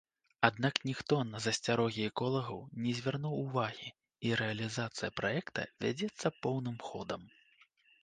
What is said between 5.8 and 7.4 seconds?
вядзецца поўным ходам.